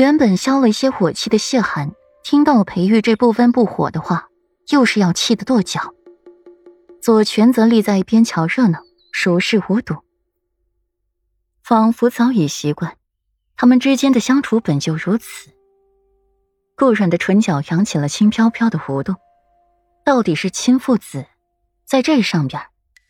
[0.00, 1.92] 原本消了一些火气的谢寒，
[2.24, 4.30] 听到了裴玉这不温不火的话，
[4.70, 5.92] 又是要气得跺脚。
[7.02, 8.80] 左权则立在一边瞧热闹，
[9.12, 9.96] 熟视无睹，
[11.62, 12.96] 仿佛早已习惯，
[13.58, 15.50] 他们之间的相处本就如此。
[16.78, 19.16] 顾软的唇角扬起了轻飘飘的弧度，
[20.02, 21.26] 到底是亲父子，
[21.84, 22.62] 在这上边，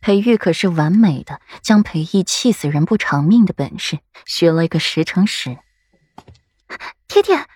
[0.00, 5.56] 裴玉可是完美的将裴义气死人不偿命的本事学了一个十成十。
[7.12, 7.46] 爹爹，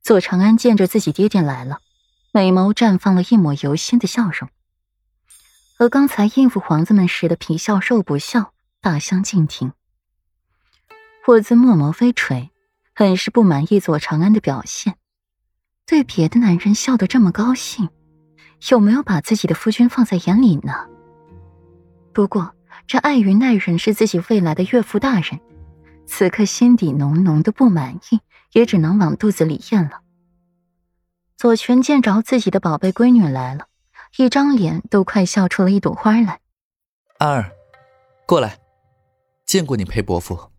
[0.00, 1.80] 左长安见着自己爹爹来了，
[2.32, 4.48] 美眸绽放了一抹由心的笑容。
[5.76, 9.74] 和刚才应付皇子们时的皮笑肉不笑大相径庭。
[11.22, 12.50] 霍尊墨眸微垂，
[12.94, 14.96] 很是不满意左长安的表现。
[15.84, 17.90] 对别的男人笑得这么高兴，
[18.70, 20.72] 有没有把自己的夫君放在眼里呢？
[22.14, 22.54] 不过
[22.86, 25.38] 这碍于那人是自己未来的岳父大人，
[26.06, 28.18] 此刻心底浓浓的不满意，
[28.52, 30.00] 也只能往肚子里咽了。
[31.36, 33.66] 左权见着自己的宝贝闺女来了。
[34.16, 36.40] 一张脸都快笑出了一朵花来。
[37.16, 37.50] 安儿，
[38.26, 38.58] 过来，
[39.46, 40.50] 见过你裴伯父。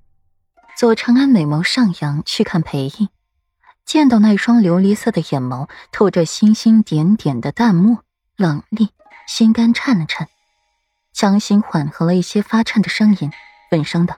[0.75, 3.09] 左长安美眸上扬，去看裴毅，
[3.85, 8.03] 见到那双琉璃色的眼眸，透着星星点点的淡漠
[8.35, 8.89] 冷厉，
[9.27, 10.29] 心肝颤了颤，
[11.13, 13.31] 强行缓和了一些发颤的声音，
[13.71, 14.17] 稳声道：“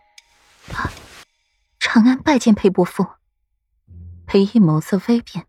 [1.77, 3.05] 长安拜见裴伯父。”
[4.35, 5.45] 裴毅眸色微变。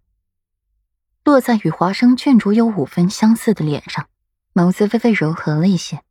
[1.25, 4.09] 落在与华生郡主有五分相似的脸上，
[4.55, 6.05] 眸子微微柔和了一些。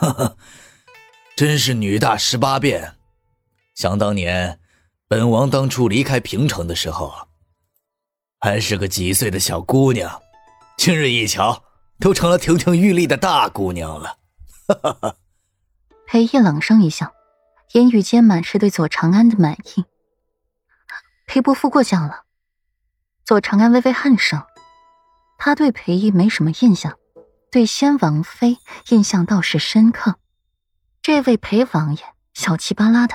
[0.00, 0.36] 哈哈，
[1.36, 2.94] 真是女大十八变。
[3.74, 4.58] 想当年，
[5.08, 7.28] 本王当初离开平城的时候，
[8.40, 10.22] 还是个几岁的小姑娘，
[10.78, 11.64] 今日一瞧，
[12.00, 14.16] 都成了亭亭玉立的大姑娘了。
[14.68, 15.16] 哈哈哈。
[16.06, 17.12] 裴毅冷声一笑，
[17.74, 19.84] 言语间满是对左长安的满意。
[21.28, 22.24] 裴伯父过奖了。
[23.24, 24.38] 左长安微微颔首，
[25.36, 26.98] 他对裴义没什么印象，
[27.52, 28.56] 对先王妃
[28.88, 30.16] 印象倒是深刻。
[31.02, 33.14] 这位裴王爷小气巴拉的，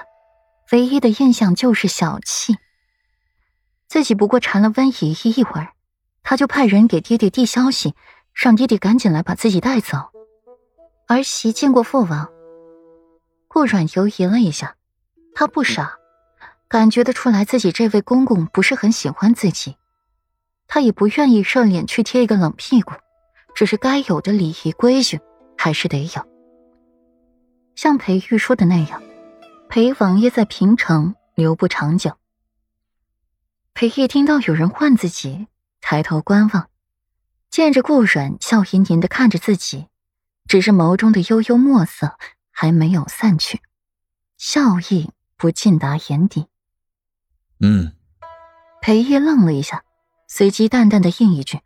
[0.71, 2.55] 唯一的印象就是小气。
[3.87, 5.73] 自己不过缠了温姨姨一会儿，
[6.21, 7.95] 他就派人给爹爹递消息，
[8.31, 9.97] 让爹爹赶紧来把自己带走。
[11.07, 12.29] 儿媳见过父王。
[13.47, 14.75] 顾阮犹疑了一下，
[15.35, 15.97] 他不傻，
[16.73, 19.77] 感觉得出来自己这位公公不是很喜欢自己。
[20.65, 22.93] 他也不愿意热脸去贴一个冷屁股，
[23.53, 25.19] 只是该有的礼仪规矩
[25.55, 26.27] 还是得有。
[27.75, 29.03] 像裴玉说的那样，
[29.69, 32.17] 裴王爷在平城留不长久。
[33.75, 35.45] 裴玉听到有人唤自己，
[35.79, 36.69] 抬头观望，
[37.51, 39.89] 见着顾阮笑吟吟的看着自己，
[40.47, 42.17] 只是眸中的悠悠墨色
[42.49, 43.61] 还没有散去，
[44.39, 46.47] 笑意不尽达眼底。
[47.65, 47.93] 嗯，
[48.81, 49.85] 裴玉愣了一下。
[50.27, 51.59] 随即淡淡的应一句：“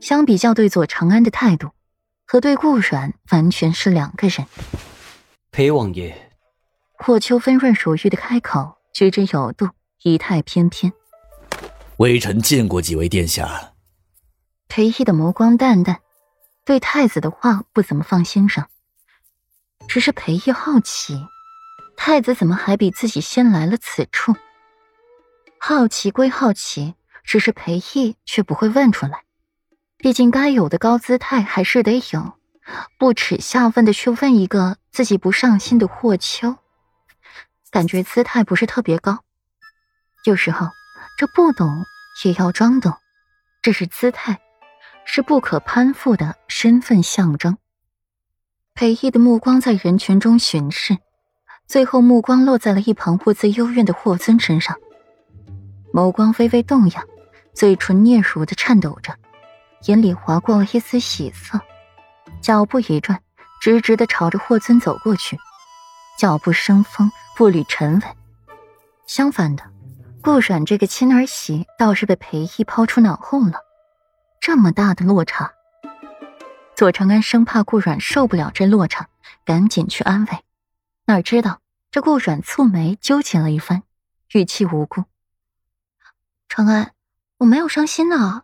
[0.00, 1.72] 相比较对左长安的态度，
[2.24, 4.46] 和对顾阮完全是两个人。”
[5.52, 6.30] 裴王爷，
[6.94, 9.68] 霍秋芬润如玉的开口，举止有度，
[10.04, 10.92] 仪态翩翩。
[11.98, 13.74] 微臣见过几位殿下。
[14.68, 16.00] 裴义的眸光淡淡，
[16.64, 18.70] 对太子的话不怎么放心上。
[19.86, 21.26] 只是裴义好奇，
[21.96, 24.36] 太子怎么还比自己先来了此处？
[25.60, 26.94] 好奇归好奇。
[27.24, 29.24] 只是裴毅却不会问出来，
[29.98, 32.32] 毕竟该有的高姿态还是得有，
[32.98, 36.56] 不耻下问的去问一个自己不上心的霍秋，
[37.70, 39.18] 感觉姿态不是特别高。
[40.24, 40.68] 有时候
[41.18, 41.84] 这不懂
[42.24, 42.94] 也要装懂，
[43.60, 44.40] 这是姿态，
[45.04, 47.58] 是不可攀附的身份象征。
[48.72, 50.96] 裴毅的目光在人群中巡视，
[51.66, 54.78] 最后目光落在了一旁兀自幽怨的霍尊身上，
[55.92, 57.02] 眸光微微动摇。
[57.54, 59.12] 嘴唇嗫嚅的颤抖着，
[59.86, 61.60] 眼里划过了一丝喜色，
[62.40, 63.20] 脚步一转，
[63.60, 65.36] 直直的朝着霍尊走过去，
[66.16, 68.02] 脚步生风，步履沉稳。
[69.08, 69.64] 相反的，
[70.22, 73.54] 顾阮这个亲儿媳倒是被裴义抛出脑后了，
[74.40, 75.50] 这么大的落差。
[76.76, 79.08] 左长安生怕顾阮受不了这落差，
[79.44, 80.44] 赶紧去安慰，
[81.06, 81.58] 哪知道
[81.90, 83.82] 这顾阮蹙眉纠结了一番，
[84.32, 85.02] 语气无辜
[86.48, 86.92] ：“长安。”
[87.38, 88.42] 我没有伤心呢，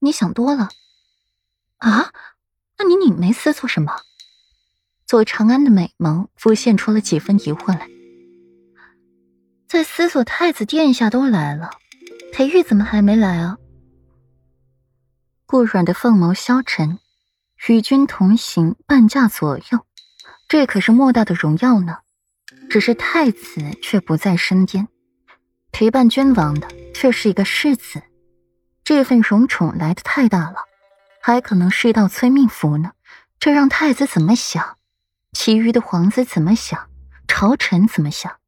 [0.00, 0.70] 你想多了。
[1.78, 2.10] 啊？
[2.76, 4.00] 那你拧眉思做什么？
[5.06, 7.88] 左长安的美眸浮现出了几分疑惑来。
[9.68, 11.70] 在思索太子殿下都来了，
[12.32, 13.58] 裴玉怎么还没来啊？
[15.46, 16.98] 顾软的凤眸消沉，
[17.68, 19.86] 与君同行半驾左右，
[20.48, 21.98] 这可是莫大的荣耀呢。
[22.68, 24.88] 只是太子却不在身边。
[25.78, 28.02] 陪伴君王的却是一个世子，
[28.82, 30.64] 这份荣宠来的太大了，
[31.20, 32.92] 还可能是一道催命符呢。
[33.38, 34.78] 这让太子怎么想？
[35.34, 36.88] 其余的皇子怎么想？
[37.28, 38.38] 朝臣怎么想？